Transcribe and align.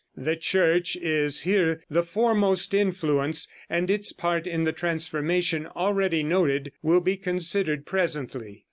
The 0.17 0.35
Church 0.35 0.95
is 0.95 1.41
here 1.41 1.83
the 1.87 2.01
foremost 2.01 2.73
influence, 2.73 3.47
and 3.69 3.87
its 3.87 4.11
part 4.11 4.47
in 4.47 4.63
the 4.63 4.71
transformation 4.73 5.67
already 5.67 6.23
noted 6.23 6.71
will 6.81 7.01
be 7.01 7.15
considered 7.17 7.85
presently. 7.85 8.59